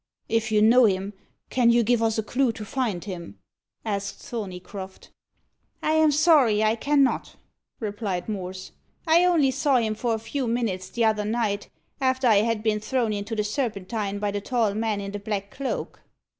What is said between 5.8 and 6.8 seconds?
"I am sorry I